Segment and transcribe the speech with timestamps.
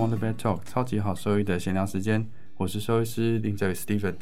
[0.00, 4.14] Wonder Vet Talk》超级好收益的闲聊时间，我是兽医师林哲宇 Steven。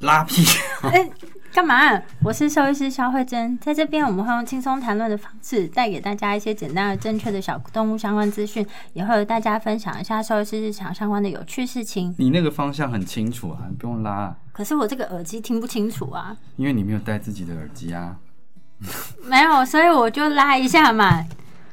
[0.00, 0.44] 拉屁！
[0.84, 1.08] 哎，
[1.54, 1.98] 干嘛？
[2.22, 12.14] 我是兽医师肖慧珍，在这边我们会用轻松谈论的方式，带给大家一些简单而正确的小动物相关资讯，也会和大家分享一下兽医师日常相关的有趣事情。
[12.18, 14.36] 你那个方向很清楚啊，你不用拉。
[14.52, 18.18] 可是我这个耳机听不清楚啊，因为你没有戴自己的耳机啊。
[19.24, 21.24] 没有，所以我就拉一下嘛。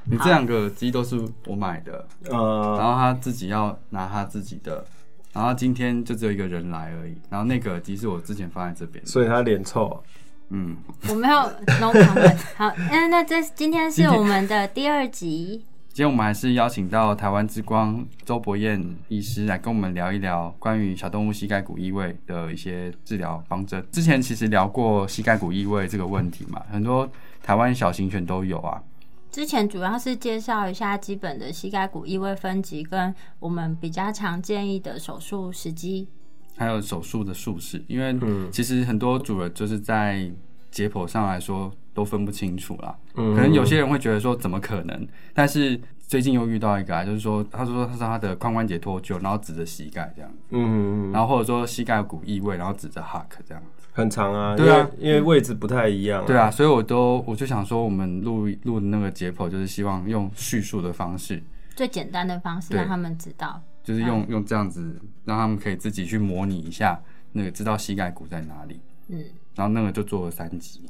[0.10, 4.86] 你这两个耳机都是我买的，呃，然后他自己要拿他自己的。
[5.34, 7.16] 然后今天就只有一个人来而已。
[7.30, 10.04] 然后那个耳机是我之前放在这边，所以他脸臭。
[10.50, 10.78] 嗯，
[11.10, 11.42] 我没有
[11.80, 12.38] no comment。
[12.56, 15.64] 好，那那这今天是我们的第二集。
[15.90, 23.84] 今天我们还是邀请到台湾之光周博彦医师来跟我们聊一聊关于小动物膝盖骨异位的一些治疗方针。
[23.92, 27.10] 之前其实聊过膝盖骨异位这个问题嘛，很多
[27.44, 28.82] 台湾小型犬都有啊。
[29.30, 36.08] 之前主要是介绍一下基本的膝盖骨异位分级，跟我们比较常建议的手术时机，
[36.56, 37.84] 还有手术的术式。
[37.88, 38.18] 因为
[38.52, 40.32] 其实很多主人就是在
[40.72, 42.98] 解剖上来说都分不清楚啦。
[43.16, 45.08] 嗯可能有些人会觉得说怎么可能？
[45.34, 53.62] 但是最近又遇到一个啊，就是说他说他是他的髋关节脱臼，然后指着膝盖这样子，嗯，然后或者说膝盖骨异位，然后指着 h u k 这样。
[53.98, 56.24] 很长啊，对啊，因为位置不太一样。
[56.28, 61.42] 对啊，所以我都我就想说，我们录录的那个解剖，就是希望用叙述的方式，
[61.76, 68.80] 最简单的方式让他们知道，就是用用这样子，让他们可以自己去模拟一下，那个知道膝盖骨在哪里。
[69.08, 69.24] 嗯，
[69.56, 70.82] 然后那个就做了三集。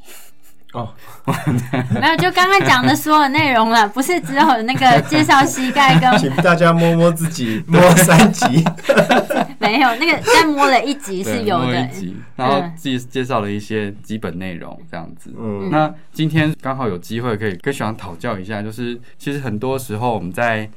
[0.74, 0.94] 哦，
[2.00, 8.64] 没有，就刚刚讲的所有内容了，不是只有那个介绍膝盖跟，请大家摸摸自己，摸三集，
[9.60, 11.90] 没有，那个再摸了一集是有的，
[12.36, 15.34] 然后自己介绍了一些基本内容，这样子。
[15.38, 20.70] 嗯，那今天刚好有机会可以跟学长讨教一下，就是其实很多时候我们在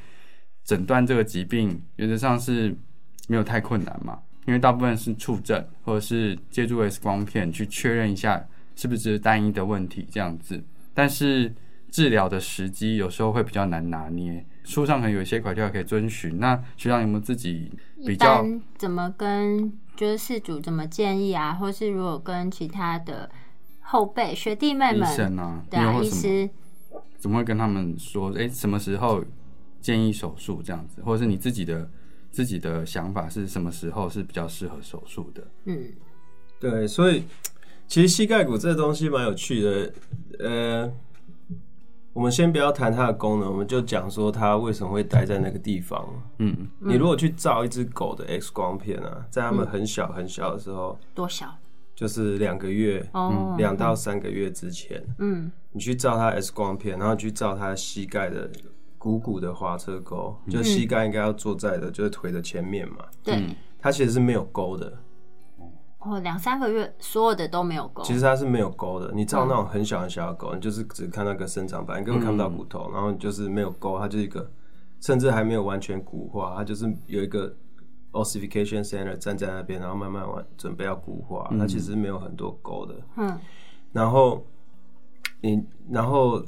[0.65, 2.73] 诊断这个疾病，原则上是
[3.27, 8.41] 没有太困难嘛，因为大部分是触诊或者是借助 X 光片去确认一下。
[8.81, 10.65] 是不是单一的问题这样子？
[10.95, 11.55] 但是
[11.91, 14.43] 治疗的时机有时候会比较难拿捏。
[14.65, 16.39] 书上可能有一些条可以遵循。
[16.39, 17.71] 那学长有没有自己
[18.07, 18.43] 比较
[18.79, 21.53] 怎么跟就是事主怎么建议啊？
[21.53, 23.31] 或是如果跟其他的
[23.81, 26.49] 后辈学弟妹们、医生啊，对啊，医师
[27.19, 28.33] 怎么会跟他们说？
[28.33, 29.23] 哎，什么时候
[29.83, 31.03] 建议手术这样子？
[31.03, 31.91] 或者是你自己的
[32.31, 35.47] 自己的想法是什么时候是比较适合手术的？
[35.67, 35.93] 嗯，
[36.59, 37.25] 对，所以。
[37.91, 39.93] 其实膝盖骨这东西蛮有趣的，
[40.39, 40.93] 呃，
[42.13, 46.09] 我们先不要谈它的功能，我们就讲说它为什么会待在那个地方。
[46.39, 51.53] 嗯，你如果去照一只狗的 X 光片啊，在它们很小很小的时候，多小？
[51.97, 53.05] 就是两个月，
[53.59, 55.05] 两到三个月之前。
[55.19, 58.49] 嗯，你去照它 X 光片，然后去照它膝盖的
[58.99, 62.99] 股骨的滑车沟，就膝盖应该要坐在的，就是腿的前面嘛。
[63.25, 63.45] 对，
[63.81, 64.97] 它其实是没有沟的。
[66.01, 68.03] 哦，两三个月，所有的都没有勾。
[68.03, 69.13] 其实它是没有勾的。
[69.15, 72.91] 你照那种很小很小的狗，你就是只看那个生长板，你根本看不到骨头。
[72.91, 74.51] 然后就是没有勾，它就是一个，
[74.99, 77.55] 甚至还没有完全骨化，它就是有一个
[78.13, 81.51] ossification center 站在那边，然后慢慢完准备要骨化。
[81.59, 82.95] 它其实没有很多勾的。
[83.17, 83.39] 嗯。
[83.93, 84.43] 然后
[85.43, 86.43] 你，然后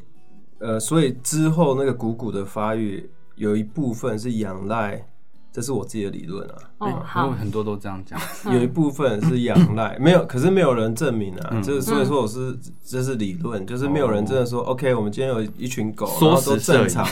[0.60, 5.06] 呃，所以之后那个股骨的发育有一部分是仰赖。
[5.52, 6.86] 这是我自己的理论啊，因
[7.30, 8.18] 为很多都这样讲，
[8.52, 11.60] 有一部分是仰赖，没有，可是没有人证明啊。
[11.60, 17.06] 就是所以说我是这是理论，就是没有人真的说，OK，我们今天有一群狗，然后都正常，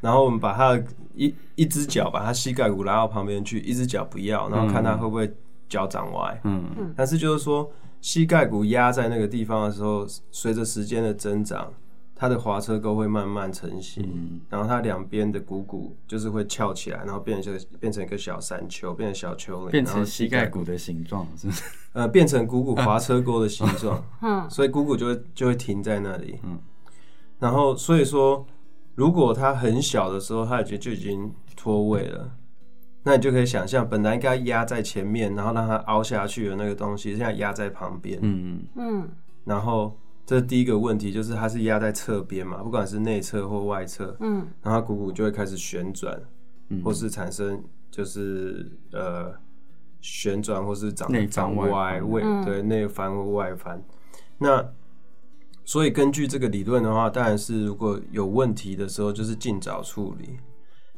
[0.00, 0.76] 然后我们把它
[1.14, 5.32] 一一只脚把它膝盖骨拉到旁边去，一只脚不要，然后看它会不会
[5.68, 6.40] 脚长歪。
[6.42, 6.92] 嗯嗯。
[6.96, 7.70] 但是就是说，
[8.00, 11.72] 膝盖骨压在那个地方的时候，随着时间的增长。
[12.20, 21.62] 它的滑车沟会慢慢成型，然后它两边的股骨就是会翘起来，然后变成变成一个小山丘，变成小丘陵，变成膝盖骨的形状，是不是？
[21.94, 26.58] 呃，变成股骨滑车沟的形状， 嗯，所以股骨就会就会停在那里，嗯，
[27.38, 28.44] 然后所以说，
[28.96, 32.32] 如果它很小的时候，它已经就已经脱位了，
[33.04, 38.64] 那你就可以想象，本来应该压在前面，然后让它凹下去的那个东西，现在压在旁边，嗯。
[38.74, 39.08] 嗯，
[39.44, 39.96] 然后。
[40.28, 46.20] 这是第一个问题，就是它是压在侧边嘛，不管是内侧或外侧，嗯，然后股骨就会开始旋转，
[46.84, 49.32] 或是产生就是呃
[50.02, 53.82] 旋转，或是长长歪位，对内翻或外翻。
[54.36, 54.62] 那
[55.64, 60.36] 所以根据这个理论的话，当然是如果有问题的时候，就是尽早处理。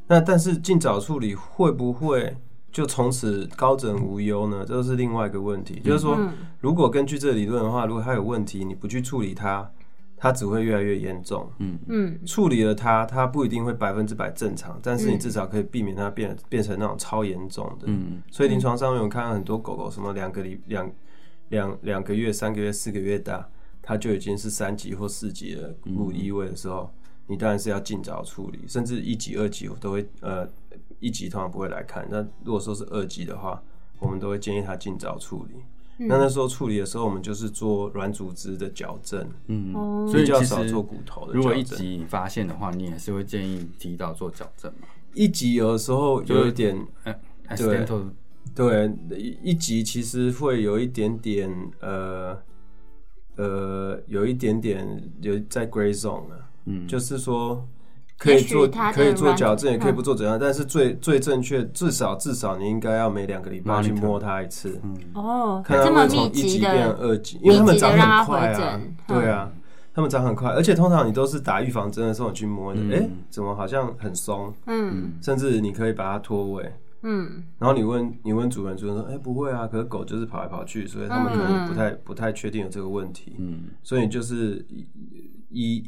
[0.07, 2.35] 那但是尽早处理会不会
[2.71, 4.65] 就从此高枕无忧呢？
[4.65, 5.79] 这是另外一个问题。
[5.83, 6.17] 就是说，
[6.59, 9.69] 如果根据这个理论的话，如果它有问题，你不去处理它，
[10.15, 11.51] 它只会越来越严重。
[11.59, 17.87] 嗯嗯，处理了它，它不一定会百分之百正常，但是你至少可以避免它变变成那种超严重的。
[17.87, 20.89] 嗯，所以临床上面我看到很多狗狗，什么两个礼两
[21.49, 23.47] 两两个月、三个月、四个月大，
[23.81, 26.89] 它就已经是三级或四级的骨异位的时候。
[27.27, 30.45] 你当然是要尽早处理，甚至一级、二级我都会，呃，
[31.01, 32.07] 一级通常不会来看。
[32.09, 33.61] 那如果说是二级的话，
[33.99, 35.55] 我们都会建议他尽早处理。
[36.07, 41.33] 那那时候处理的时候，我们就是做软组织的矫正，嗯，所以较少做骨头的。
[41.33, 44.87] 如果一级发现的话，你也是会建议提早做矫正嘛？
[45.13, 46.75] 一级有的时候有一点，
[47.55, 47.85] 对
[48.55, 48.91] 对，
[49.43, 52.35] 一级其实会有一点点，呃
[53.35, 56.49] 呃，有一点点有在 gray zone 啊。
[56.65, 57.67] 嗯，就是说
[58.21, 64.79] 可以做可以做矫正，也可以不做怎样，但是最最正确，至少至少你应该要每两个礼拜去摸它一次。
[64.83, 68.79] 嗯哦，看它会从一级变成二级，因为它们长很快啊。
[69.07, 69.51] 对啊，
[69.91, 74.53] 它们长很快，而且通常你都是打预防针的时候你去摸的，哎，怎么好像很松？
[74.67, 76.71] 嗯，甚至你可以把它脱位。
[77.01, 83.35] 嗯，然后你问你问主人，主人说，哎，不会啊，可是狗就是跑来跑去，所以他们可能不太不太确定有这个问题。
[83.39, 84.63] 嗯，所以就是
[85.49, 85.83] 一。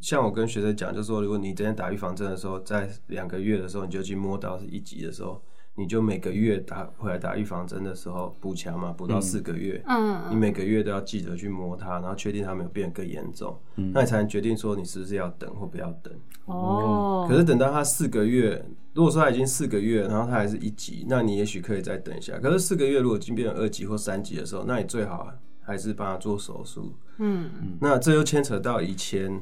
[0.00, 5.42] 像我跟学生讲，就是说，如果你今天打预防针的时候，在两个月的时候你就去摸到是一级的时候，
[5.74, 16.12] 你就每个月打回来打预防针的时候补强嘛，补到四个月，嗯，你每个月都要记得去摸它，然后确定它没有变更严重，嗯，那你才能决定说你是不是要等或不要等。
[16.46, 18.64] 哦，可是等到它四个月，
[18.94, 22.38] 如果说它已经四个月，然后它还是一级，那你也许可以再等一下。
[22.38, 25.28] 可是四个月如果已经变成二级或三级的时候，那你最好
[25.60, 26.92] 还是帮它做手术。
[27.18, 29.40] 嗯嗯，那这又牵扯到以前。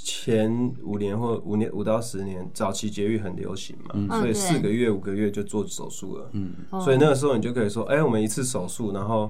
[0.00, 6.30] 前五年或五年五到十年，早期节育很流行嘛，所以四个月五个月就做手术了。
[6.34, 9.28] 嗯，所以那个时候你就可以说，哎，我们一次手术，然后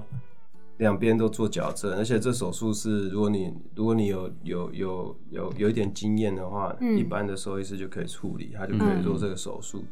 [0.77, 9.83] 两边都做矫正，而且这手术是如果你如果你有有有有有一点经验的话，一般的兽医师就可以处理，他就可以做这个手术。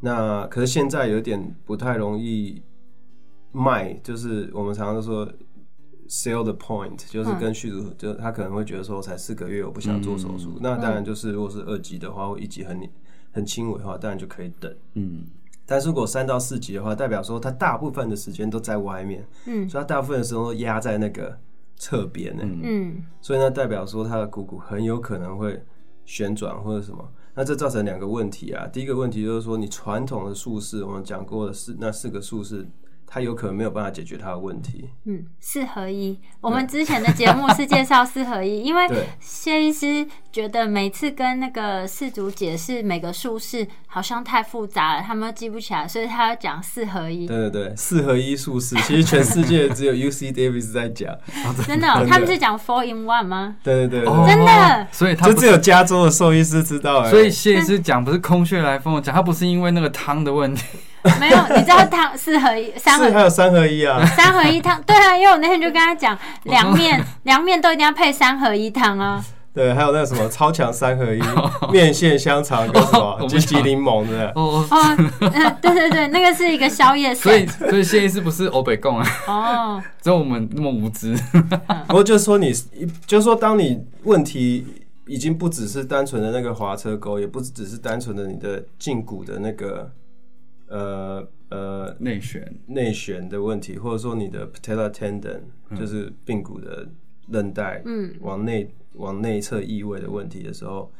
[0.00, 2.60] 那可是现在有点不太容易
[3.50, 5.26] 卖，就是我们常常都说。
[6.12, 10.58] Sell the point 就是跟续主，就他可能会觉得说，才四个月，我不想做手术。
[10.60, 12.86] 那当然就是，如果是二级的话，或一级很
[13.30, 14.70] 很轻微的话，当然就可以等。
[14.92, 15.24] 嗯，
[15.64, 21.34] 但是如果三到四级的话，代表说他大部分的时间都在外面，嗯，所以他大部分的时候都压在那个
[21.76, 25.64] 侧边呢，嗯，所以呢，代表说他的股骨很有可能会
[26.04, 27.02] 旋转或者什么。
[27.34, 32.68] 那这造成两个问题啊，第一个问题就是说，你传统的术式，我们讲过的四那四个术式。
[33.12, 34.88] 他有可能没有办法解决他的问题。
[35.04, 38.88] 嗯，四合一，我们之前的节目是介绍四合一，因为
[39.20, 47.26] 谢医师觉得每次跟那个四组解释每个术式好像太复杂了，他们记不起来，所以他要讲四合一。
[47.26, 51.14] 对对对，四合一术式，其实全世界只有 U C Davis 在讲。
[51.68, 53.56] 真的，他们是讲 Four in One 吗？
[53.62, 54.88] 对对对，真的。
[54.90, 57.04] 所以他就只有加州的兽医师知道。
[57.10, 60.64] 所以谢医师讲不是空穴来风讲，他不是因为那个汤的问题。
[61.18, 64.04] 没有，你知道汤四合一，三合一还有三合一啊？
[64.16, 69.24] 三合一汤，对啊，因为我那天就跟他讲，凉面 凉面都一定要配三合一汤啊。
[69.54, 71.20] 对，还有那个什么超强三合一
[71.70, 74.32] 面线香肠跟什么 吉吉柠檬的。
[74.34, 74.96] 哦哦，
[75.60, 77.14] 对对对，那个是一个宵夜。
[77.14, 79.06] 所以所以谢医师不是欧北贡啊？
[79.26, 81.14] 哦，只有我们那么无知。
[81.86, 82.50] 不过就是说你，
[83.06, 84.64] 就是说当你问题
[85.06, 89.92] 已经不只是单纯的那个滑车沟，也不只是单纯的你的胫骨的那个。
[90.72, 95.42] 呃呃，内旋内旋的问题，或者说你的 patellar tendon
[95.76, 96.88] 就是髌骨的
[97.28, 100.90] 韧带，嗯，往内往内侧移位的问题的时候，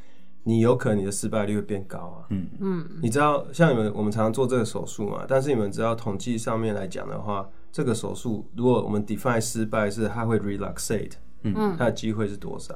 [0.43, 2.26] 你有可能你的失败率会变高啊。
[2.29, 5.25] 嗯嗯，你知道像你们我们常常做这个手术嘛？
[5.26, 11.12] 但是你们知道统计上面来讲的话，这个手术如果我们 define 失败是它会 relaxate，
[11.45, 12.75] 嗯，它的机会是多少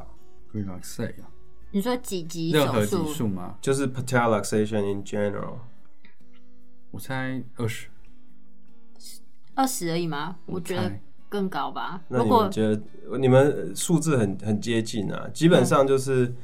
[0.54, 1.28] ？relaxate 啊？
[1.72, 3.58] 你说几级任何级数吗？
[3.60, 5.56] 就是 patellar luxation in general。
[6.96, 7.88] 我猜二十，
[9.54, 10.36] 二十而已吗？
[10.46, 10.90] 我觉得
[11.28, 12.00] 更高吧。
[12.08, 12.82] 那你们觉得
[13.18, 15.28] 你们数字很很接近啊？
[15.34, 16.34] 基本上就是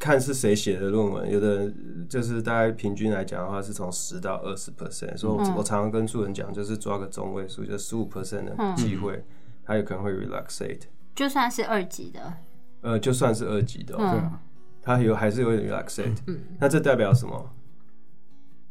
[0.00, 1.70] 看是谁写的论文，有的
[2.08, 5.14] 就是大概平均来讲的话，是从十到二十 percent。
[5.18, 9.22] 所以我我常常跟素人讲，就是抓个中位数，就十五 percent 的机会，
[9.66, 10.84] 他有可能会 relaxate。
[11.14, 12.38] 就算是二级的，
[12.80, 14.40] 呃，就算是二级的，对啊，
[14.80, 16.16] 他有还是有点 relaxate。
[16.26, 17.54] 嗯，那这代表什么？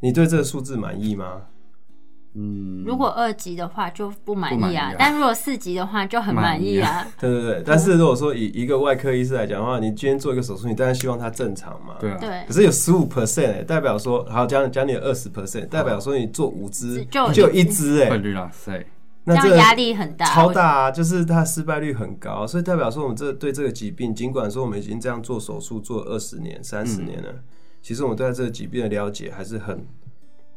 [0.00, 1.42] 你对这个数字满意吗？
[2.34, 4.94] 嗯，如果二级的话就不满意啊，意啊。
[4.98, 7.04] 但如果四级的话就很满意啊。
[7.18, 7.62] 对对对。
[7.66, 11.96] 但是如果说以一个外科医师来讲的话，你今天做一个手术，你当然希望它正常嘛。
[11.98, 12.28] 对啊，对。
[12.46, 18.10] 可，是有十五 percent 哎，代表说好讲讲你二十 percent，代表说你做五支就就有一支哎。
[18.10, 18.86] 会，绿啦塞，这
[19.24, 27.34] 那这个样压力很大，超大啊，就是它失败率很高，所以代表说我们这对这个疾病，尽管说我们已经这样做手术做二十年、三十年了，
[27.88, 29.82] 其实我们对这个疾病的了解还是很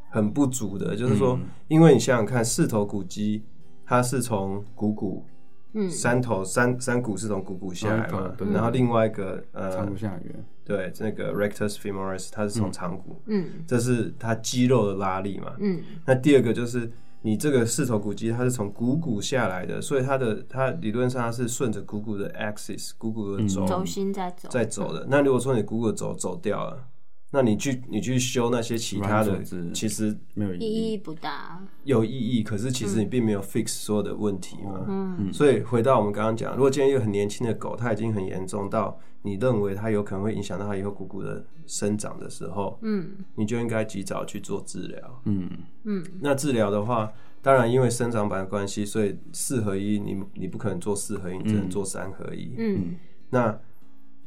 [0.10, 0.98] 很不足的。
[0.98, 3.46] 就是说，因为你想想看，四头骨肌
[3.86, 5.26] 它是从股骨，
[5.72, 5.90] 嗯。
[5.90, 13.64] 三头三三骨是从股骨下来嘛然后另外一个呃长，骨下缘，对，那个 rectus femoris 它是从长骨，嗯。
[13.66, 15.82] 这是它肌肉的拉力嘛，嗯。
[16.06, 25.08] 那第二个就是你这个四头骨肌，它是从股骨下来的，所以它的它理论上它是顺着股骨的 axis，股骨的轴、轴心在走，在走的。
[25.10, 26.88] 那如果说你股骨的轴走掉了，
[27.34, 29.42] 那你去你去修那些其他的
[29.74, 30.94] 其实没有意意义。
[30.94, 31.66] 义不大。
[31.86, 34.86] 有意义，可是其实你并没有 fix 所有的问题嘛。
[34.88, 45.22] 嗯所以回到我们刚刚讲，如果今天一个很年轻的狗，它已经很严重到你认为它有可能会影响到它以后股骨的生长的时候，嗯你就应该及早去做治疗。
[45.24, 45.50] 嗯，
[45.86, 52.54] 嗯那治疗的话，当然因为生长板的关系，所以四合一你你不可能做四合一，你只能做三合一。
[52.58, 52.98] 嗯
[53.30, 53.58] 那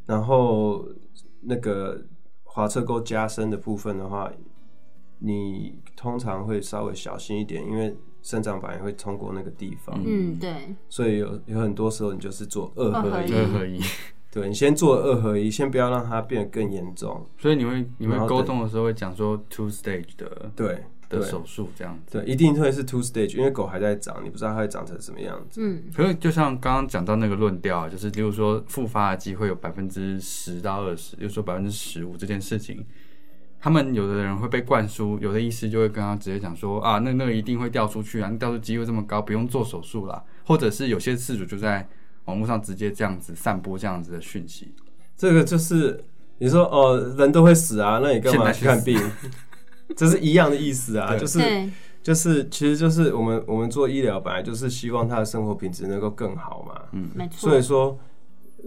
[0.06, 0.88] 然后
[1.42, 2.02] 那个
[2.54, 4.30] 滑车沟加深的部分的话，
[5.18, 13.32] 你通常会稍微小心一点，因为生长板也会通过那个地方，嗯，对，所以有有很多时候你就是做二合一。
[13.34, 13.80] 二合一合一。
[14.30, 17.24] 对你先做二合一，先不要让它变得更严重。
[17.38, 22.18] 所以你会你会沟通的时候会讲说 two stage 的对对的手术这样子。
[22.18, 25.60] 对，一定会是 two stage，因为狗还在长，你不知道它会长成什么样子。
[25.62, 32.84] 嗯可是就像刚刚讲到那个论调啊，就是例如说复发的机会有百分之十到二十，例如说百分之十五这件事情，
[33.60, 41.88] 他们有的人会被灌输，有的医师就会跟他直接讲说啊，那那个一定会掉出去啊，掉出机会这么高，不用做手术啦，或者是有些事主就在
[42.26, 44.74] 网络上直接这样子散播这样子的讯息。
[45.16, 46.02] 这个就是
[46.38, 48.98] 你说哦，人都会死啊，那你干嘛去看病？
[49.96, 51.70] 这是一样的意思啊，就是对，
[52.02, 56.80] 就是，其实就是我们我们做医疗本来就是希望他的生活品质能够更好嘛。
[56.92, 57.50] 嗯没错。
[57.50, 57.98] 所以说，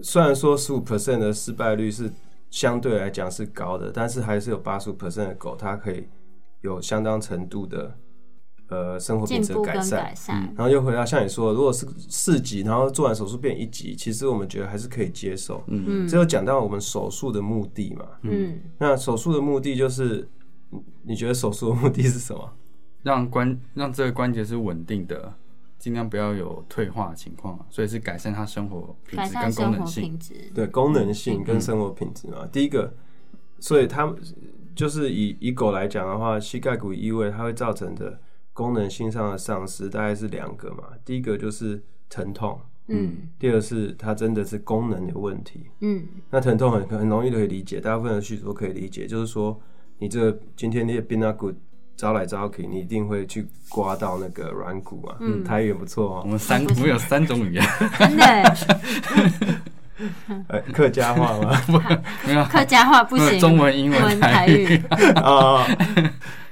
[0.02, 2.10] 虽然说十五 percent 的失败率是
[2.50, 6.08] 相对来讲是高的，但是还是有八十五 percent 的狗它可以
[6.62, 7.94] 有相当程度的
[8.68, 10.02] 呃生活品质改善。
[10.02, 15.62] 改善，然后又回到像你说的，如果是四级，然后做完手术变一级，其实我们觉得还是可以接受。
[15.66, 18.04] 嗯这有讲到我们手术的目的嘛？
[18.22, 20.28] 嗯那手术的目的就是，
[20.70, 22.52] 你你觉得手术的目的是什么？
[23.02, 25.32] 让关让这个关节是稳定的，
[25.78, 30.02] 尽量不要有退化的情况啊，所以是改善它生活品改质跟功善生活能性。
[30.02, 30.34] 品质。
[30.54, 32.46] 对，功能性跟生活品质嘛。
[32.52, 32.92] 第一个，
[33.60, 34.16] 所以它们
[34.74, 38.20] 就是以以狗来讲的话，膝盖骨异位它会造成的
[38.52, 40.84] 功能性上的丧失，大概是两个嘛。
[41.04, 45.66] 第一个就是疼痛，嗯第二是它真的是功能有问题。
[45.80, 49.58] 嗯那疼痛很很容易可以理解，大部分的续都可以理解，就是说
[49.98, 51.52] 你这今天那些髌骨
[51.96, 55.16] 招来招去，你一定会去刮到那个软骨啊。
[55.20, 56.22] 嗯，台语也不错哦。
[56.24, 57.64] 我们三我们有三种语言，
[57.98, 58.56] 真的，
[60.46, 61.60] 呃，客家话吗？
[62.24, 64.74] 没有客家话不行，中文、英文、台语。
[64.74, 64.76] 语，
[65.16, 65.66] 啊，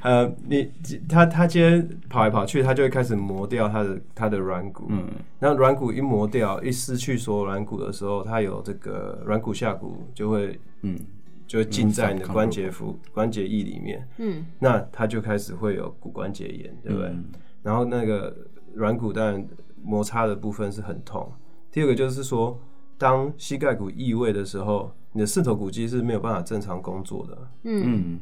[0.03, 0.69] 呃，你
[1.09, 4.87] 他他今天跑来跑去，他就会开始磨掉他的他的软骨。
[4.89, 5.07] 嗯，
[5.39, 10.99] 然后软骨一磨掉，一失去所有软骨的时候，它有这个软骨下骨就会嗯，
[11.47, 17.09] 就会浸在你的嗯关节腹关节液里面，嗯那它就开始会有骨关节炎，对不对？
[17.09, 17.25] 嗯
[17.63, 18.37] 然后那个
[18.75, 19.45] 软骨当然
[19.83, 21.33] 摩擦的部分是很痛。
[21.73, 22.57] 第二个就是说，
[22.97, 27.51] 当膝盖骨异位的时候，你的四头骨肌是没有办法正常工作的。
[27.65, 28.21] 嗯嗯，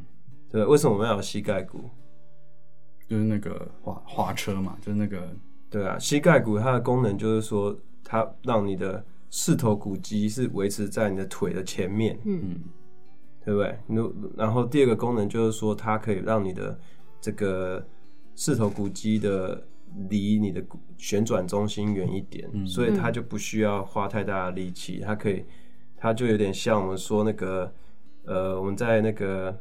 [0.49, 1.91] 对，为什么我们要有膝盖骨？
[3.07, 5.29] 就是那个滑滑车嘛，就是那个
[5.69, 12.61] 对啊，膝盖骨它的功能就是说，它让你的四头骨肌是维持在你的腿的前面，嗯
[13.45, 13.79] 对不对？
[13.89, 16.79] 如然后第二个功能就是说，它可以让你的
[17.21, 17.87] 这个
[18.35, 19.67] 四头骨肌的
[20.09, 25.45] 离你的骨旋转中心远一点，所以它就不需要花太大的力气，它可以，
[25.97, 27.73] 它就有点像我们说那个，
[28.25, 29.57] 呃，我们在那个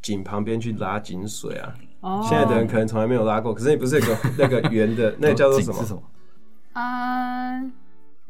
[0.00, 1.74] 井旁边去拉井水啊。
[2.00, 5.80] 哦，现在的人可能从来没有拉过，可是你不是有个 那个圆的，那个叫做什么？
[5.80, 6.02] 是什么？
[6.72, 7.62] 啊，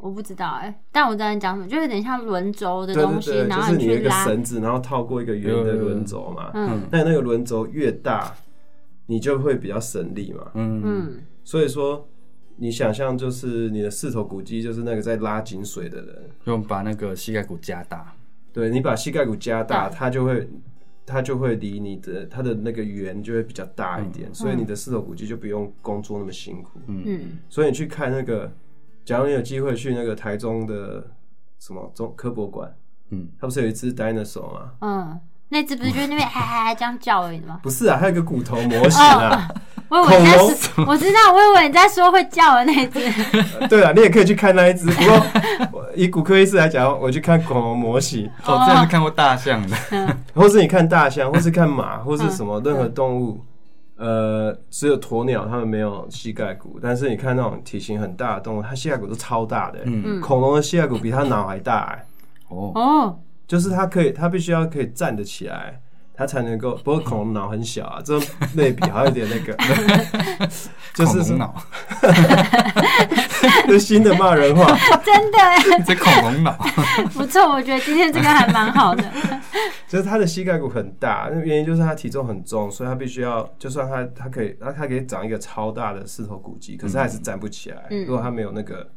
[0.02, 6.50] 我不知道哎，但我知道你讲什么，就有点像轮轴的东西，就是你有一个去拉，绳子，然后套过一个圆的轮轴嘛。
[6.54, 8.34] 嗯但那个轮轴越大，
[9.06, 10.50] 你就会比较省力嘛。
[10.54, 12.08] 嗯嗯所以说，
[12.56, 18.12] 你想象就是你的四头骨肌就是那个在拉紧水的人，用把那个膝盖骨加大。
[18.52, 20.48] 对你把膝盖骨加大，它就会
[21.06, 26.80] 它就会离你的它的那个圆就会比较大一点，所以你的四头骨肌就不用工作那么辛苦。
[26.88, 28.52] 嗯，所以你去看那个，
[29.04, 31.04] 假如你有机会去那个台中的
[31.58, 32.72] 什么中科博馆，
[33.10, 34.70] 嗯，它不是有一只 dinosaur 吗？
[34.80, 37.60] 嗯，那只不是就那边嗨嗨嗨这样叫而已吗？
[37.62, 39.48] 不是啊，还有一个骨头模型啊。
[39.88, 43.00] 我以为你在说，我知道，我以为你在说会叫的那只。
[43.68, 44.86] 对啊，你也可以去看那一只。
[44.86, 48.30] 不过 以骨科医师来讲，我去看恐龙模型。
[48.46, 49.76] 我之前是看过大象的，
[50.34, 53.44] 或是你看大象，或是看马，或是什么任何动物。
[54.02, 56.76] 呃，只有鸵鸟，它们没有膝盖骨。
[56.82, 59.78] 但是你看那种体型很大的动物，它膝盖骨都超大的。
[59.84, 61.84] 嗯，恐龙的膝盖骨比它脑还大。
[61.92, 62.04] 哎，
[62.48, 65.80] 哦哦，就是它可以，它必须要可以站得起来。
[66.22, 68.16] 它才能够，不过恐龙脑很小啊，这
[68.54, 69.56] 类比还有点那个，
[70.94, 71.52] 就是脑，
[73.66, 74.66] 这新的骂人话，
[75.04, 76.56] 真的，这恐龙脑
[77.12, 79.02] 不错，我觉得今天这个还蛮好的。
[79.88, 87.84] 就是它的膝盖骨很大，那原因就是它体重很重，所以它必须要，就算它它可以，它它可以长一个超大的四头骨肌，可是它还是站不起来。
[87.90, 88.88] 如果它没有那个。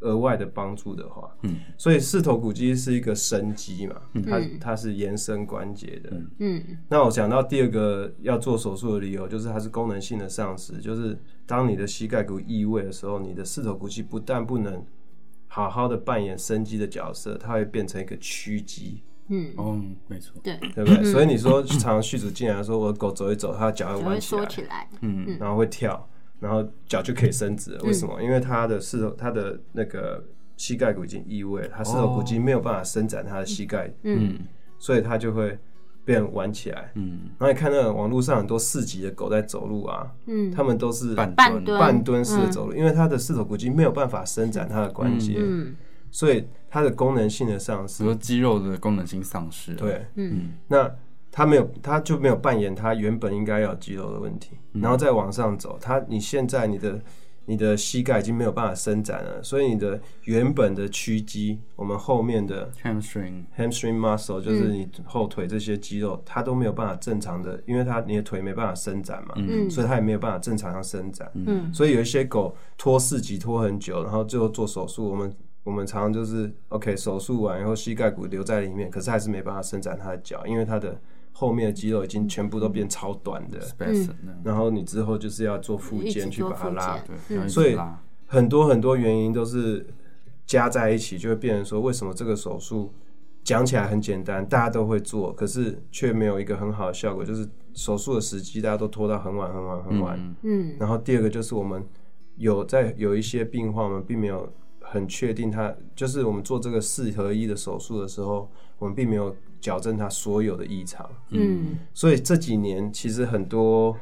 [0.00, 14.84] 额外的帮助的话，嗯，所以四头骨肌是一个伸肌嘛，它它是延伸关节的，嗯，那我想到第二个要做手术的理由，就是它是功能性的丧失，就是当你的膝盖骨异位的时候，你的四头骨肌不但不能
[15.46, 21.04] 好好的扮演伸肌的角色，它会变成一个屈肌，嗯，哦，没错，对，对不对？
[21.12, 26.08] 所以你说 常常续主进来说，我的狗走一走，它的脚会弯起来，嗯，然后会跳。
[26.40, 28.20] 然后脚就可以伸直了，为什么？
[28.22, 30.24] 因为他的四头，他的那个
[30.56, 34.38] 膝盖骨已经移位，他四头骨肌没有办法伸展他的膝盖，嗯，
[34.78, 35.58] 所以他就会
[36.04, 37.28] 变弯起来，嗯。
[37.38, 41.64] 然后你看那个网络上很多四级的狗在走路啊，嗯，他们都是半蹲。
[41.78, 42.24] 半蹲。
[42.24, 45.76] 式的走路，因为他的四头骨肌没有办法伸展他的关节，嗯，
[46.10, 50.90] 所以它的功能性的丧失，比如肌肉的功能性丧失，对，嗯，那。
[51.32, 55.78] 他没有，他就没有扮演他原本应该要肌肉的问题，然后再往上走。
[55.80, 57.00] 他你现在你的
[57.46, 69.34] 你的膝盖已经没有办法伸展了，所以你的原本的屈肌，我们后面的 hamstring hamstring muscle 就是你后腿这些肌肉，它都没有办法正常的，因为它你的腿没办法伸展嘛，
[69.70, 71.30] 所以它也没有办法正常要伸展。
[71.34, 81.00] 嗯，所以有一些狗拖四级拖很久，然后最后做手术，我们我们常常就是 OK 手术完以后膝盖骨留在里面，可是还是没办法伸展它的脚，因为它的。
[81.40, 83.58] 后面的肌肉已经全部都变超短的，
[84.44, 87.74] 然后你之后就是要做复健去把它拉，对所以
[88.26, 89.86] 很多很多原因都是
[90.44, 92.92] 加在一起，就会变成说，为什么这个手术
[93.42, 100.36] 讲起来很简单，大家都会做，可是却没有一个很好的效果，就是手术的时机大家都拖到很晚很晚很晚。
[100.42, 101.82] 嗯，然后第二个就是我们
[102.36, 104.46] 有在有一些病患，我们并没有
[104.82, 109.34] 很确定他，就是我们做这个四合一的手术的时候，我们并没有。
[109.60, 113.96] 矫正他所有的异常，嗯，所以这几年其实很多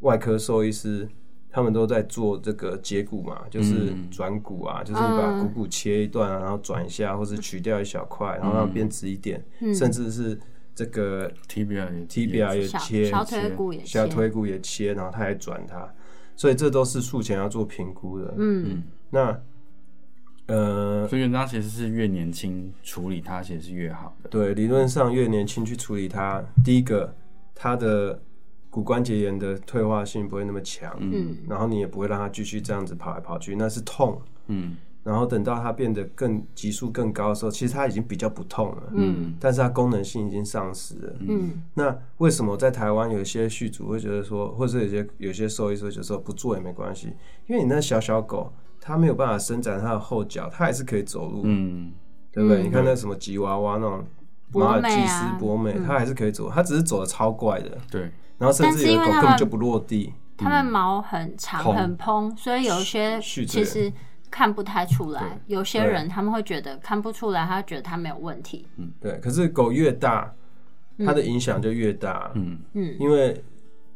[0.00, 1.08] 外科兽医师
[1.50, 9.42] 他们都在做这个截骨嘛，就是转骨啊，就是你把股骨切一段，然后转一下，或是取掉一小块，然后让变直一点，
[9.74, 10.38] 甚至是
[10.74, 15.92] 这个 tibia tibia 也切，小腿骨也小腿骨也切，然后他还转它，
[16.36, 19.40] 所以这都是术前要做评估的，嗯，那。
[20.50, 24.28] 呃，所以原则上其实是越年轻处理它，其实是越好的。
[24.28, 27.14] 对，理论上越年轻去处理它，第一个，
[27.54, 28.20] 它的
[28.68, 47.12] 骨关节炎的退化性不会那么强，嗯，然后你也不会让它继续这样子跑来跑去，那是痛，嗯，然后等到它变得更级数更高的时候，其实它已经比较不痛了，嗯，但是它功能性已经丧失了，嗯，那为什么在台湾有些续主会觉得说，或者有些有些兽医说就说不做也没关系，
[47.46, 48.52] 因为你那小小狗。
[48.80, 51.92] 它没有办法伸展它的后脚，它还是可以走路，嗯，
[52.32, 52.62] 对不对？
[52.62, 54.04] 你看那什么吉娃娃那种
[54.52, 58.10] 马尔济斯、博美，它还是可以走，它只是走的超怪的，对。
[58.38, 63.92] 然后甚至有的狗根本就不落地，它们毛很长很蓬，所以有些其实
[64.30, 65.38] 看不太出来。
[65.46, 68.66] 有些人他们会觉得看不出来，他觉得它没有问题。
[68.78, 69.18] 嗯，对。
[69.18, 70.32] 可是狗越大，
[71.04, 72.30] 它的影响就越大。
[72.34, 73.44] 嗯嗯，因为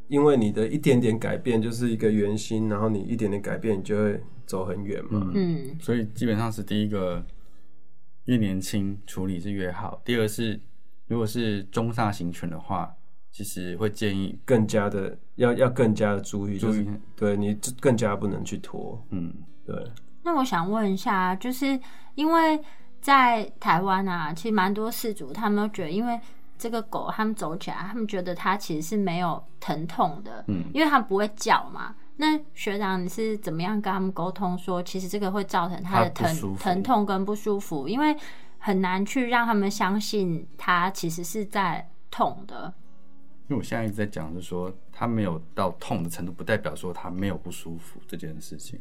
[0.09, 4.23] 因为你的一点点改变就是一个圆心，然后你一点点改变，你就会。
[4.47, 7.25] 走很远嘛，嗯，所以基本上是第一个，
[8.25, 10.01] 越年轻处理是越好。
[10.05, 10.61] 第二是，
[11.07, 12.95] 如果是中大型犬的话，
[13.31, 19.35] 其实会建议更加的要要更加的注意，注意，对你更加不能去拖，嗯，
[19.67, 19.77] 对。
[20.23, 21.79] 那我想问一下，就是
[22.15, 22.59] 因为
[23.01, 26.19] 在台湾啊，其实蛮多事主他们都觉得，因为
[26.57, 31.95] 这个狗他们走起来，他们觉得它其实是没有疼痛的，嗯，因为它不会叫嘛。
[32.17, 37.89] 那学长，你是怎么样跟他们沟通说，其实这个会造成他的疼疼痛跟不舒服？
[37.89, 38.17] 因为
[38.59, 42.73] 很难去让他们相信他其实是在痛的。
[43.49, 48.81] 因为我现在一直在讲，是说他没有到痛的程度，不代表说他没有不舒服这件事情。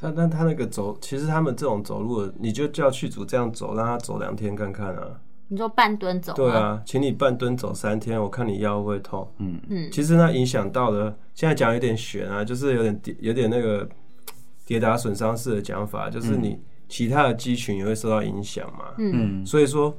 [0.00, 5.20] 但但他那个走，其实他们这种走路，你就叫剧组这样走，让他走两天看看啊。
[5.50, 6.34] 你说半蹲走？
[6.34, 9.26] 对啊，请你半蹲走三天，我看你腰会痛。
[9.38, 9.90] 嗯嗯。
[9.90, 13.88] 其实那影响到了，现在讲有点悬啊，就是有点有点那个
[14.66, 18.94] 跌打损伤式的讲法，就是你其他的肌群也会受到影响嘛。
[18.98, 19.44] 嗯。
[19.46, 19.96] 所以说，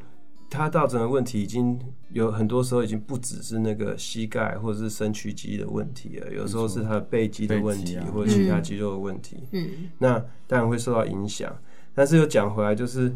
[0.52, 1.80] 它造成的问题已经
[2.12, 9.38] 有很多时候已经不只是那个膝盖或者是身躯肌的问题了，有时候是它的背肌的问题或者其他肌肉的问题。
[9.54, 9.68] 嗯。
[9.98, 11.52] 那当然会受到影响，
[11.96, 13.12] 但是又讲回来就是。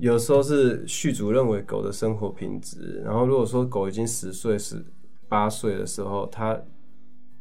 [0.00, 4.82] 有时候是续主认为狗的生活品质，然后如果说狗已经十岁、十
[5.28, 6.58] 八岁的时候，它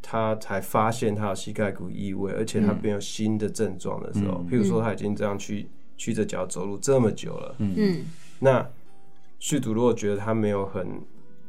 [0.01, 8.03] 它才发现它有膝盖骨异位，而且它没有新的症状的时候，譬如说它已经这样屈屈着脚走路这么久了，嗯，
[8.39, 8.69] 那
[9.39, 11.01] 续主如果觉得它没有很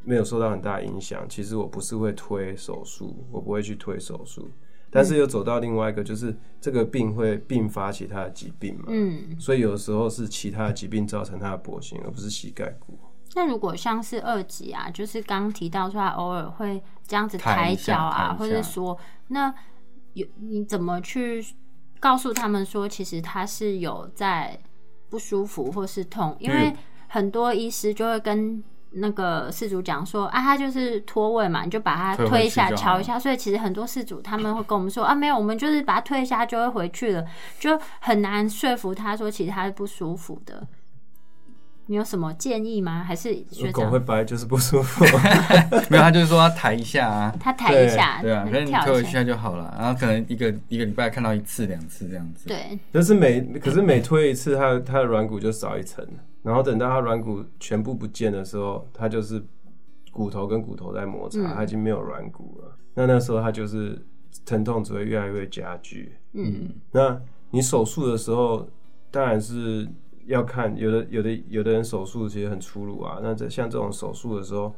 [0.05, 4.49] 没有受到很大影响，其实我不是会推手术，我不会去推手术。
[4.90, 8.87] 但是又走到另外一个，就是这个病会并发其他的疾病嘛？
[8.88, 12.98] 嗯，所以有时候是其他的疾病造成他的跛行，而不是膝盖骨。
[13.35, 18.98] 那如果像是二级啊，就是刚提到说他偶尔会这样子抬脚啊，或者说
[19.29, 19.55] 那
[20.14, 21.44] 有你怎么去
[22.00, 24.59] 告诉他们说，其实他是有在
[25.09, 26.37] 不舒服或是痛？
[26.40, 26.74] 因为
[27.09, 28.62] 很多医师就会跟。
[28.92, 33.18] 那个事主讲说啊，他就是脱位嘛，你就把他推一下、敲一下。
[33.18, 37.24] 所以其实很多事主他们会跟我们说啊，没有，我们就是把他推一下就会回去了，
[37.59, 40.66] 就很难说服他说其实他是不舒服的。
[41.90, 43.03] 你有什么建议吗？
[43.03, 43.35] 还是
[43.72, 45.05] 狗会掰就是不舒服？
[45.90, 49.74] 没有，他就是说他抬一下啊，他抬一下，对啊，可能你推一下就好了。
[49.76, 52.48] 然后可能一个一个礼拜看到一次两次这样子。
[52.48, 56.07] 对，就是每可是每推一次，它它的软骨就少一层。
[56.44, 59.42] 然后等到它软骨全部不见的时候，它就是
[60.12, 62.76] 骨头跟骨头在摩擦，它已经没有软骨了。
[62.94, 64.00] 那那时候它就是
[64.46, 66.12] 疼痛只会越来越加剧。
[66.35, 68.68] 嗯，那你手术的时候
[69.11, 69.88] 当然是
[70.26, 73.18] 要看，有的有的有的人手术其实很粗鲁啊。
[73.22, 74.74] 那这像这种手术的时候，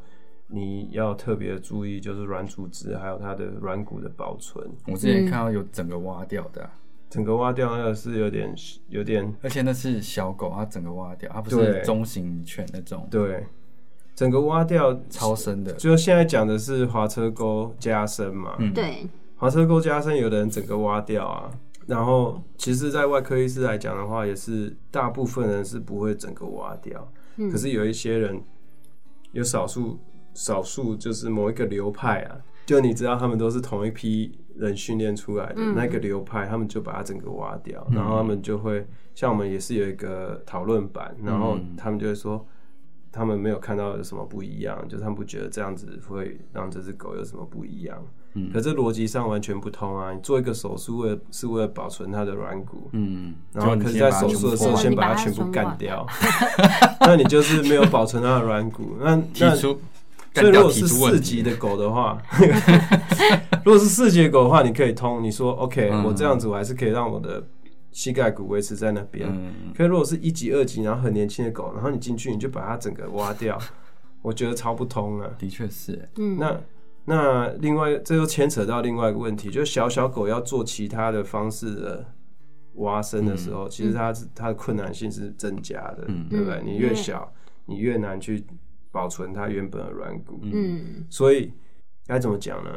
[0.48, 4.68] 你要特别注意，就是软组织还有它的软骨的保存。
[4.86, 6.68] 我之前看到有整个挖掉的。
[7.10, 8.54] 整个挖掉那个是有点
[8.88, 13.06] 有点，而且那是小狗，它整个挖掉，它不是中型犬那种。
[13.10, 13.44] 对，
[14.14, 15.74] 整个挖掉超深的。
[15.74, 18.56] 就现在讲的是滑车沟加深嘛？
[18.58, 19.06] 嗯，对。
[19.36, 21.50] 滑车沟加深，有的人整个挖掉啊。
[21.86, 27.12] 然后，其实，在外科医师来讲的话，也是大部分人是不会整个挖掉。
[27.36, 27.50] 嗯。
[27.50, 28.42] 可是有一些人，
[29.32, 29.98] 有少数
[30.34, 34.38] 少数就是某一个流派啊，就你知道，他们都是同一批。
[34.54, 42.46] 人训练出来的那个流派，他们就把它整个挖掉，然后他们就会像我们也是有一个讨论版，然后他们就会说，
[43.10, 48.06] 他们没有看到有什么不一样，就是他们不觉得这样子会让这只狗有什么不一样。
[48.34, 50.12] 嗯，可这逻辑上完全不通啊！
[50.12, 56.06] 你做一个手术为是为了保存它的软骨，嗯，然后可是在手术的时候先把它全部干掉，
[57.00, 58.96] 那你就是没有保存它的软骨。
[59.00, 62.16] 那 那所以如果是四级的狗的话，
[63.64, 65.22] 如果是四级的狗的话，你可以通。
[65.22, 67.46] 你说 OK，我这样子我还是可以让我的
[67.90, 69.28] 膝盖骨维持在那边。
[69.76, 73.58] 可以如果是一级、二级，然后很年轻的狗，然后你进去你就把它整个挖掉，
[74.22, 75.28] 我觉得超不通啊。
[75.38, 76.08] 的确是。
[76.16, 76.38] 嗯。
[76.38, 76.58] 那
[77.04, 82.06] 那另外这又牵扯到另外一个问题，就是小小狗要做其他的方式的
[82.74, 86.62] 挖深的时候，其实它它的困难性是增加的，对不对？
[86.64, 87.32] 你越小，
[87.66, 88.44] 你越难去。
[88.94, 91.50] 保存它原本的软骨，嗯，所以
[92.06, 92.70] 该怎么讲呢？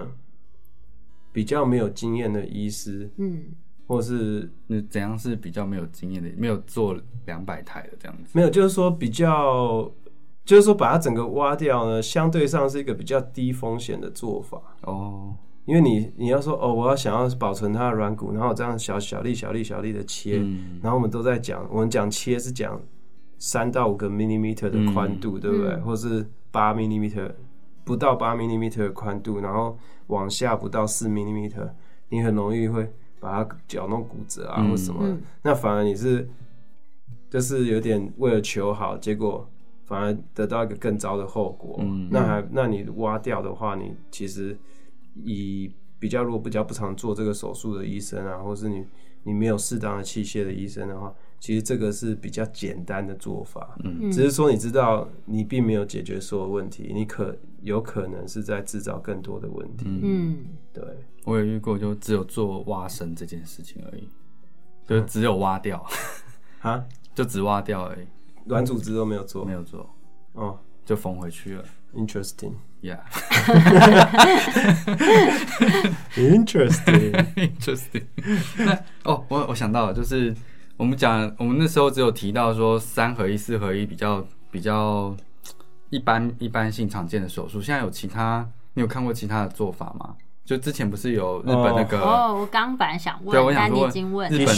[1.33, 3.47] 比较没有经验的医师，嗯，
[3.85, 9.91] 或是那怎样是比较没有经验的，没有做两百台的这样子，没有，就是说比较，
[10.45, 15.33] 就是说把它整个挖掉呢，相对上是一个比较低风险的做法哦。
[15.65, 20.37] 因为你你要说哦，我要想要保存它的软骨，然后这样小小粒、小粒、小粒的切，
[20.81, 22.79] 然后我们都在讲，我们讲切是讲。
[23.37, 25.75] 三到五个 millimeter 的宽度，对不对？
[25.81, 27.29] 或是八 millimeter
[27.83, 29.77] 不到八 millimeter 的宽度，然后
[30.07, 31.69] 往下不到四 millimeter，
[32.07, 35.17] 你很容易会把它脚弄骨折啊，或什么。
[35.43, 36.27] 那反而你是
[37.29, 39.47] 就是有点为了求好，结果
[39.85, 41.79] 反而得到一个更糟的后果。
[42.09, 44.57] 那还那你挖掉的话，你其实
[45.15, 48.85] 以比较如果比较不常做这个手术的医生啊，或是你
[49.23, 51.13] 你没有适当的器械的医生的话。
[51.37, 54.09] 其实这个是比较简单的做法，嗯。
[54.11, 59.85] 只是说你知道你并没有解决所有问题，你可有可能是在制造更多的问题。
[59.85, 60.37] 嗯，
[60.73, 60.83] 对，
[61.23, 64.07] 我也遇过，就只有做挖深这件事情而已，
[64.87, 65.85] 就只有挖掉，
[66.61, 68.07] 啊，就只挖掉而已，
[68.45, 69.43] 软组织都没有做。
[69.45, 69.89] 没，有做，
[70.33, 70.59] 哦。
[70.85, 71.63] 就缝回去了。
[71.95, 72.51] ，interesting。
[72.83, 72.99] Yeah,
[76.15, 78.03] Interesting，interesting
[78.59, 80.35] 那哦，我我想到了，就是
[80.77, 85.17] 我们讲，我们那时候只有提到说三合一、四合一比较比较
[85.89, 90.15] 一般一般性常见的手术，现在有其他，你有看过其他的做法吗？
[90.45, 94.55] 就之前不是有日本那个，哦，我刚本来想问，对我想但你说已经问日本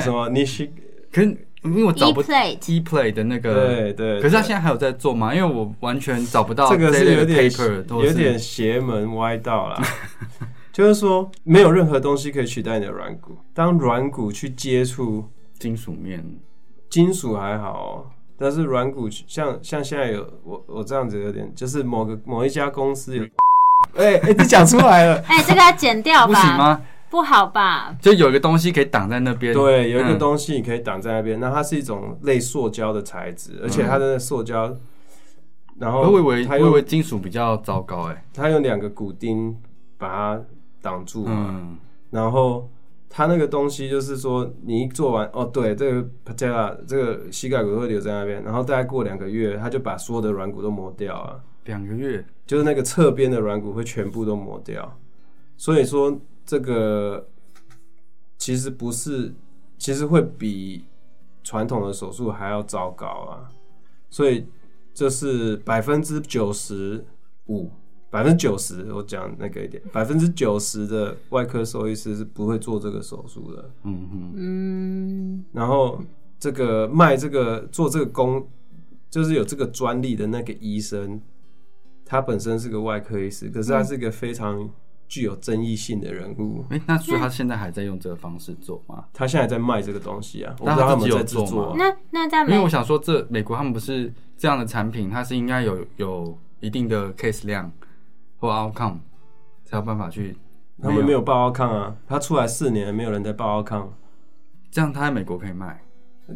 [0.00, 0.70] 什么？Nishi？
[1.12, 5.34] 可是因为我找 E 不 E play 的那个，对对，可是他对现在还有在做吗？
[5.34, 9.82] 因为我完全找不到这个是有点 paper，有点邪门歪道啦。
[10.72, 13.36] 就是说，没有任何东西可以取代你的软骨。
[13.54, 15.26] 当软骨去接触
[15.58, 16.22] 金属面，
[16.90, 18.06] 金属还好、哦，
[18.38, 23.24] 但是软骨像像现在有我我这样子有点，就是某个某一家公司有，
[23.96, 25.16] 哎哎、你讲出来了。
[25.26, 26.58] 哎，这个要剪掉不行吧？
[26.58, 26.82] 吗？
[27.10, 27.96] 不好吧？
[28.00, 30.18] 就有一个东西可以挡在那边，对，有一个嗯。
[30.18, 34.74] 东西你可以挡在那边，那它是一种类塑胶的材质，而且它的塑胶，
[35.78, 39.56] 然后我以为它以为金属比较糟糕哎、它用两个骨钉
[39.98, 40.42] 把它
[40.82, 41.76] 挡住嘛，嗯，
[42.10, 42.68] 然后
[43.08, 54.98] 它那个东西就是说，你一做完，哦，对，这个 patella 这个膝盖骨会留在那边，然后大概过两个月，它就把所有的软骨都磨掉啊，两个月，就是那个侧边的软骨会全部都磨掉，
[55.56, 57.28] 所以说这个
[58.38, 59.34] 其实不是，
[59.76, 60.84] 其实会比
[61.42, 63.50] 传统的手术还要糟糕啊，
[64.08, 64.46] 所以
[64.94, 67.04] 这是百分之九十
[67.48, 67.70] 五。
[68.08, 73.70] 百分之九十，我讲那个一点，百分之九十的外科兽医师是不会做这个手术的。
[73.82, 76.00] 嗯哼，嗯，然后
[76.38, 78.48] 这个卖这个做这个工，
[79.10, 81.20] 就是有这个专利的那个医生，
[82.06, 84.70] 他本身是个外科医师，可是他是一个非常
[85.08, 86.64] 具有争议性的人物。
[86.70, 89.04] 哎、那所以他现在还在用这个方式做吗？
[89.12, 91.74] 他现在在卖这个东西啊，我知道他们在制作。
[91.76, 97.70] 那那在美因为我想说这，美国他们不是这样的产品，它是应该有有一定的 case 量
[98.38, 98.98] 或 outcome
[99.64, 100.36] 才有办法去。
[100.82, 103.92] 他们没有报奥康啊，他出来四年没有人在报奥康，
[104.70, 105.82] 这样，他在美国可以卖。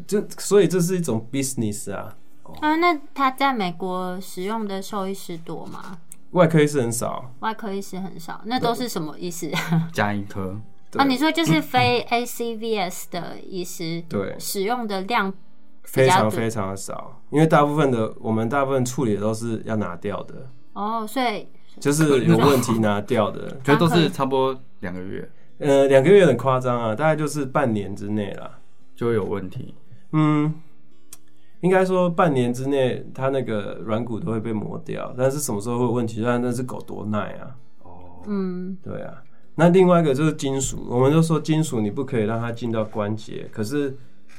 [0.07, 2.17] 这所以这是一种 business 啊。
[2.61, 5.99] 啊，那他在美国使用的兽医师多吗？
[6.33, 9.51] 外科医师很少，外科医师很少，那都是什么医师？
[9.93, 10.57] 加一颗，
[10.91, 15.33] 对哦，你说就是非 ACVS 的医师对，使用的量
[15.83, 23.57] 非常非常的少，因为大部分的我们大部分处理的都是要拿掉的，哦，所以就是有问题拿掉的。
[23.65, 28.59] 觉得都是差不多两个月呃，两个月很夸张啊，大概就是半年之内啦。
[28.97, 29.75] 就会有问题。
[30.13, 30.61] 嗯，
[31.61, 36.21] 应该说半年之内，它那个软骨都会被磨掉，但是什么时候会有问题？
[36.21, 37.57] 那那只狗多耐啊？
[37.83, 39.23] 哦，嗯，对啊。
[39.57, 43.95] 那另外一个就是金属，我们就说金属你不可以让它进到关节，可是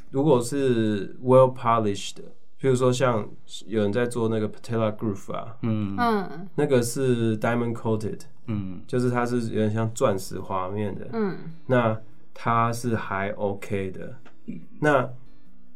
[0.09, 2.23] 如果是 well polished 的，
[2.59, 3.27] 譬如说像
[3.67, 11.95] 有人在做那个 patella groove 啊，嗯嗯那个是 diamond coated，嗯，就是它是有点像钻石滑面的，嗯那
[12.33, 14.15] 它是还 OK 的。
[14.79, 15.07] 那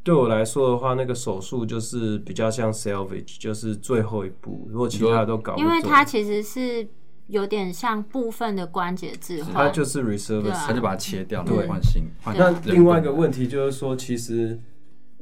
[0.05, 4.67] 对我来说的话，那个手术就是比较像 salvage，就是最后一步。
[4.69, 6.87] 如果其他的都搞不因为，它其实是
[7.25, 14.59] 有点像部分的关节置换，它就是 reserve 它啊就把它切掉，然对后换新换那另外一个问题就是说，其实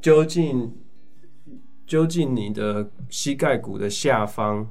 [0.01, 0.75] 究竟
[1.87, 4.69] 究竟你的膝盖骨的下方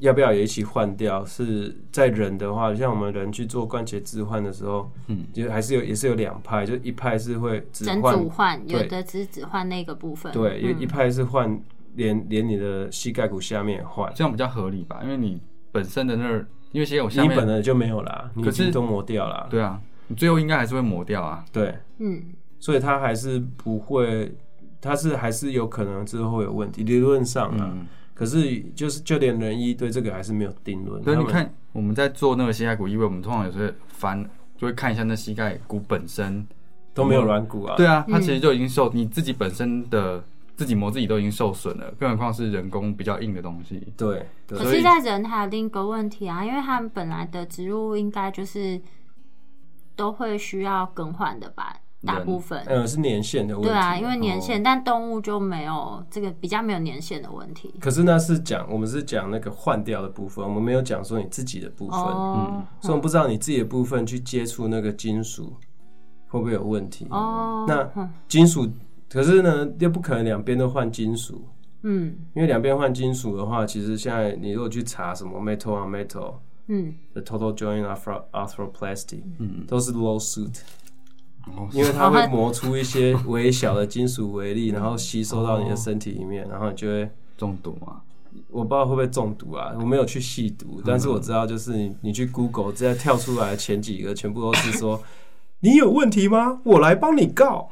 [0.00, 1.24] 要不要也一起换掉？
[1.24, 10.80] 是在人的话，像我们人去做关节置换的时候，嗯，就还是有也是有两派，就一派是会只整换组换，有的只只换那个部分，对，一嗯。
[10.80, 11.60] 一派是换
[11.94, 15.00] 连连你的膝盖骨下面也换，这样比较合理吧？
[15.02, 21.44] 因为你本身的那儿，因为膝盖骨下你面本来就没有啦，你已经都磨掉了，对啊，你最后应该还是会磨掉啊。
[21.52, 22.22] 对，嗯。
[22.58, 24.34] 所以它还是不会，
[24.82, 27.86] 它是还是有可能之后会有问题，理论上啊，嗯，
[28.20, 34.22] 可是就是就连人医对这个还是没有定论，对，你看我们在做那个膝盖骨移位，我们通常有时候翻
[34.56, 36.46] 就会看一下那膝盖骨本身。
[36.92, 40.22] 都没有软骨啊，对啊，它嗯其实就已经受你自己本身的
[40.56, 43.80] 自己磨自己都已经受损了，更何况是人工比较硬的东西。
[43.96, 48.78] 对对可是，在人还有另一个问题啊，因为他们本来的植入物应该就是
[49.94, 52.58] 都会需要更换的吧，大部分。
[52.66, 57.74] 呃是年限的问题，对啊，因为年限，哦但动物就没有这个比较没有年限的问题。
[57.80, 65.54] 可是那是讲我们是讲那个换掉的部分，我们没有讲说你自己的部分，哦，所以我们不知道你自己的部分去接触那个金属
[66.28, 67.06] 会不会有问题？
[67.10, 68.68] 哦，那金属，
[69.08, 71.44] 可是呢，又不可能两边都换金属。
[71.82, 76.34] 嗯，因为两边换金属的话，其实现在你如果去查什么 metal on metal，
[76.66, 77.82] 嗯，the total joint
[78.32, 80.60] arthroplasty，嗯，都是 lawsuit，
[81.72, 88.00] 因为它会磨出一些微小的金属微粒，然后吸收到你的身体里面，然后你就会中毒啊。
[88.48, 95.02] 我不知道会不会中毒啊，我没有去细读，但是我知道就是你你去 Google 直接跳出来前几个全部都是说。
[95.62, 96.58] 你有问题吗？
[96.64, 97.68] 我来帮你告，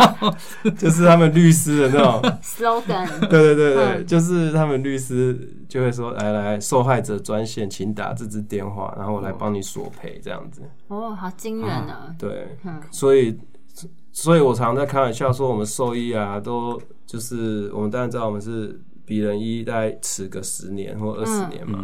[0.78, 3.06] 就是他们律师的那种 slogan。
[3.28, 5.38] 对对对对，就是他们律师
[5.68, 10.62] 就会说：“来来，受害者专线，请打这支电话，然后我来帮你索赔。”这样子。
[10.88, 12.14] 哦，好惊人啊！
[12.18, 12.56] 对，
[12.90, 13.38] 所以，
[14.10, 18.80] 所以我常常在开玩笑说，我们兽医啊，都就是我们当然知道我们是。
[19.08, 21.82] 比人医大概迟个十年或二十年嘛，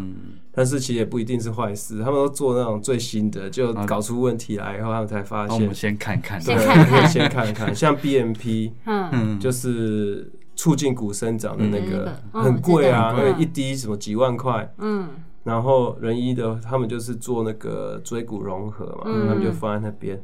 [0.52, 2.00] 但是其实也不一定是坏事。
[2.00, 5.54] 他们都做那种最新的，就搞出问题来以后，他们才发现。
[5.58, 7.74] 我们先看看，先看看，先看看。
[7.74, 14.70] 像 BMP，嗯，就是促进骨生长的那个，很贵啊，那一滴什么几万块。
[14.76, 15.08] 嗯，
[15.44, 20.22] 然后仁医的他们就是做那个椎骨融合嘛，他们就放在那边，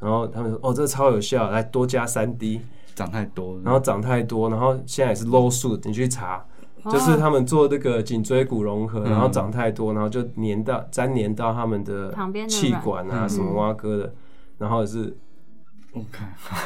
[0.00, 2.60] 然后他们说哦，这个超有效，来多加三滴。
[2.92, 6.44] 长太多，然后长太多，然后现在也是 low suit，你去查，
[6.84, 14.14] 就是他们做这个颈椎骨融合，然后长太多，然后就粘到粘粘到他们的旁边气管啊，什么挖哥的，
[14.58, 15.16] 然后是
[15.94, 16.18] ，OK，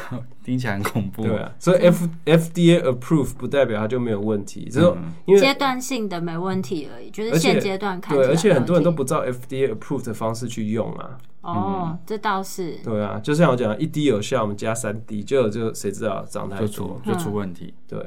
[0.43, 11.17] 听起来很恐怖，对啊，所以 F F D A approve 不代表它就没有问题，只有因为阶段性的没问题而已，就是现阶段看，对，而且很多人都不知道 F D A approve 的方式去用啊。
[11.45, 17.71] 哦，这倒是对啊，就像我讲，一滴有效，我们加三滴，就就谁知道长太多就出问题。
[17.87, 17.99] 对，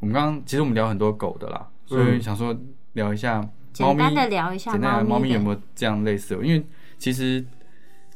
[0.00, 2.56] 我们刚刚其实我们聊很多狗的啦，所以想说
[2.94, 3.46] 聊一下
[3.78, 6.34] 猫咪，简单的聊一下，简单的猫咪有没有这样类似？
[6.42, 6.64] 因为
[6.96, 7.44] 其实，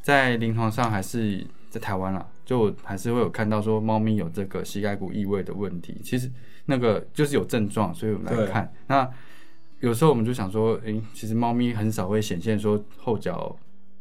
[0.00, 6.00] 在临床上还是在台湾啦，就还是会有看到说猫咪有这个膝盖骨异位的问题。
[6.02, 6.30] 其实
[6.64, 8.72] 那个就是有症状，所以我们来看。
[8.86, 9.06] 那
[9.80, 13.54] 有时候我们就想说，哎，其实猫咪很少会显现说后脚。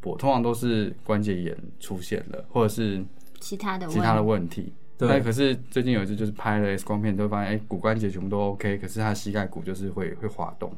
[0.03, 3.03] 我通常都是关节炎出现了，或者是
[3.39, 4.73] 其他的其他的问题。
[4.97, 10.71] 但可是最近有一次就是拍了 X 光片，就发现哎骨关节全部都 OK，可是它膝盖骨就是会会滑动。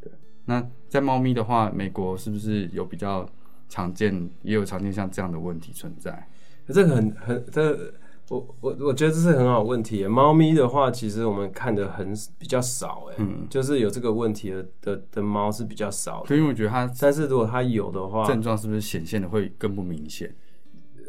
[0.00, 0.10] 对，
[0.44, 3.28] 那在猫咪的话，美国是不是有比较
[3.68, 6.26] 常见，也有常见像这样的问题存在？
[6.68, 7.92] 这个很很这。
[8.30, 10.06] 我我我觉得这是很好问题。
[10.06, 16.24] 猫咪的话，其实我们看的很比较少，哎，就是有这个问题的的的猫是比较少。
[16.26, 20.32] 所以我觉得它，但是如果它有的话，症状是不是显现的会更不明显？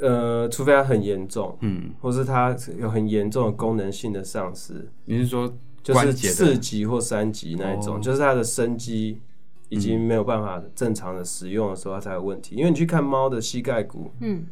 [0.01, 4.89] 呃，除非它很严重，嗯，或是它有很严重的功能性的丧失。
[5.05, 5.47] 你是说
[5.84, 9.21] 就是四级或三级那一种，就是它的生机
[9.69, 12.55] 已经没有办法正常的使用的时候，它才有问题。
[12.55, 14.43] 因为你去看猫的膝盖骨，嗯。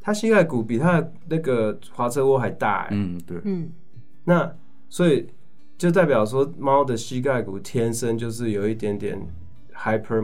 [0.00, 3.70] 它膝盖骨比它的那个滑车窝还大，嗯，对，嗯，
[4.24, 4.50] 那
[4.88, 5.28] 所以
[5.76, 9.20] 就代表说猫的膝盖骨天生就是有一点点
[9.74, 10.20] hyper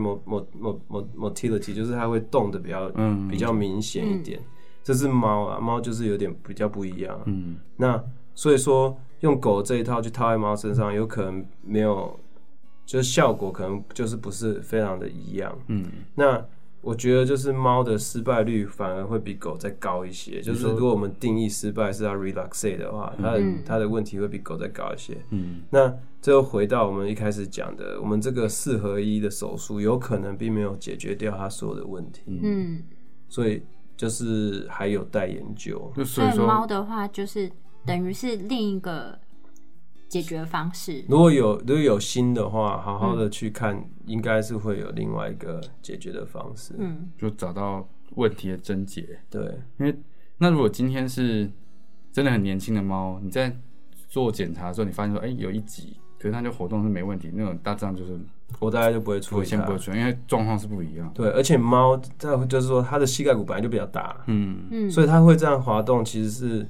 [1.15, 4.41] motility，就是它会动的比较，嗯，比较明显一点。
[4.83, 12.19] 这是猫啊，猫就是有点比较不一样，嗯，那所以说用狗这一套去套在猫身上，有可能没有，
[12.85, 15.85] 就是效果可能就是不是非常的一样，嗯，
[16.15, 16.43] 那。
[16.81, 20.39] 我觉得就是猫的失败率反而会比狗再高一些。
[20.41, 25.17] 就是如果我们定义失败是要 relax 的话，它的它的问题会比狗再高一些。
[25.31, 32.39] 嗯，那最后回到我们一开始讲的，我们这个四合一的手术有可能并没有解决掉它所有的问题。
[32.41, 32.83] 嗯，
[33.27, 33.63] 所以
[33.95, 35.91] 就是还有待研究。
[36.05, 37.51] 所以猫的话，就是
[37.85, 39.19] 等于是另一个。
[40.09, 46.73] 解决方式，如果有如果有心的话，好好的去看，应该是会有另外一个解决的方式。
[46.77, 49.19] 嗯，就找到问题的症结。
[49.29, 49.41] 对，
[49.79, 49.93] 因为
[50.37, 51.51] 那如果今天是
[52.13, 53.53] 真的很年轻的猫，你在
[54.07, 58.17] 做检查的时候，你发现说，哎，有一集，可是它就活动是没问题，那种大致上就是
[58.59, 61.11] 我大概就不会出现，不会出现，因为状况是不一样。
[61.13, 66.65] 对，而且猫在就是说，它的膝盖骨本来就比较大，嗯嗯，所以它会这样滑动，其实是。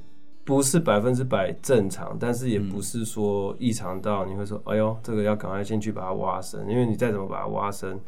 [0.47, 7.99] 不是百分之百正常，但是也不是说异常到你会说，哎呦，这个要赶快先去把它挖深，因为你再怎么把它挖深，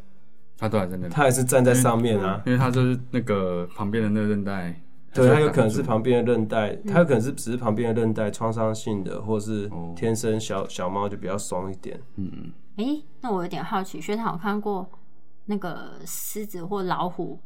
[0.56, 4.74] 它都还在那，它还是站在上面啊，因为它就是那个旁边的那个韧带，
[5.12, 12.00] 对，它有可能是旁边的韧带，它有可能是只是旁边的韧带创伤性的，或是天生小小猫就比较松一点。
[12.16, 14.88] 嗯嗯，哎，那我有点好奇，学长有看过
[15.44, 17.38] 那个狮子或老虎？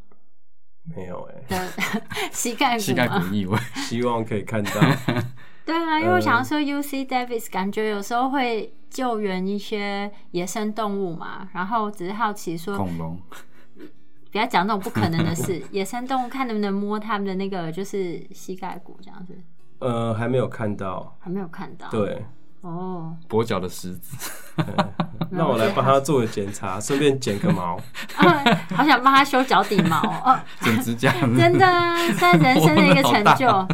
[0.85, 1.69] 没有哎，
[2.33, 4.71] 膝盖骨膝盖骨异位，希望可以看到。
[5.65, 13.19] 对啊，因为我想要说，U C Davis 感觉有时候会救援一些野生动物嘛，然后只是好奇说，恐龙，
[14.31, 15.63] 不要讲那种不可能的事。
[15.73, 19.35] 野生动物看能不能摸它们的那个就是膝盖骨这样子。
[19.79, 21.89] 呃，还没有看到，还没有看到。
[21.89, 22.23] 对，
[22.65, 24.33] 哦，跛脚的狮子，
[25.29, 27.79] 那我来帮他做个检查，顺便剪个毛。
[28.75, 33.47] 好想帮他修脚底毛哦， 剪指甲，真的啊，算人生的一个成就。
[33.51, 33.69] 好，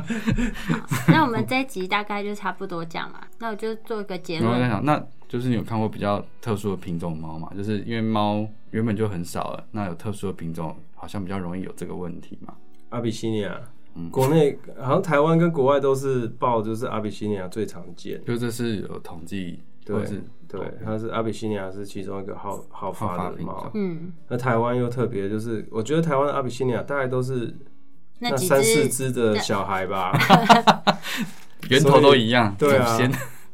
[1.07, 3.21] 那我们这一集大概就差不多这样嘛。
[3.39, 4.53] 那我就做一个结论。
[4.53, 7.49] 我在想，那就是你有看过比较特殊的品种猫嘛？
[7.57, 12.55] 就是因为猫原本就很少了，那有特殊的品种，好像比较容易有这个问题嘛？
[12.89, 13.57] 阿比西尼亚。
[14.11, 20.05] 国内好像台湾跟国外都是报，就是阿比西尼亚最常见，就这是有统计，对
[20.49, 27.57] 对，它是阿比西尼亚是其中一个好好发的猫，嗯，那台湾又特别，就是我觉得台湾的阿比西尼亚大概都是
[28.19, 30.13] 那三四只的小孩吧，
[31.71, 32.99] 源头都一样，对啊，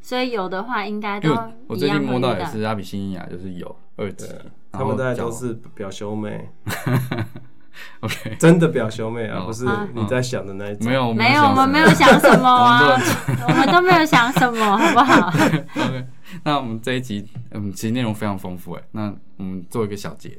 [0.00, 4.26] 所以有的话应该都我最近摸到也是阿比西尼亚，就是有二级，
[4.72, 6.48] 他们大概都是表兄妹。
[8.00, 9.64] OK，真的表兄妹啊，不是
[9.94, 10.86] 你在想的那一种。
[10.86, 12.80] 没有，没有，我们没有想什么啊，
[13.48, 16.06] 我们都没有想什么，好不好？OK，
[16.44, 20.38] 那我们这一集，嗯，其实内容非常丰富哎，那我们做一个小结。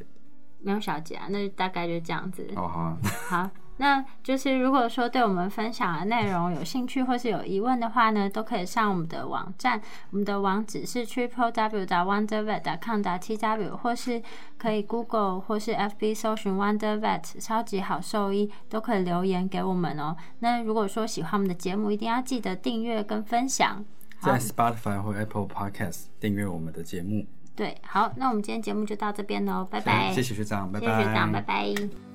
[0.60, 2.46] 没有小结啊，那就大概就这样子。
[2.56, 2.98] 哦好。
[3.30, 3.50] 好。
[3.78, 11.86] 那就是如果说对我们分享的内容有兴趣或是有疑问的话呢，都可以上我们的网站，我们的网址是 triple w.
[11.86, 12.78] wonder vet.
[12.80, 13.02] com.
[13.20, 14.22] t w，或是
[14.58, 20.16] 可以 Google 或是 FB 搜寻 Wonder Vet 超级好兽医，都可以留言给我们哦。
[20.40, 23.84] 那如果说喜欢我们的节目，一定要记得订阅跟分享，
[24.22, 27.26] 在 Spotify 或 Apple Podcast 订阅我们的节目。
[27.56, 30.12] 对，好，那我们今天节目就到这边喽，拜拜。
[30.12, 30.88] 谢谢学长，拜拜。
[30.88, 32.07] 谢谢学长，拜拜。